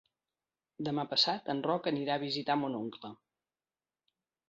[0.87, 3.17] Demà passat en Roc anirà a visitar mon oncle.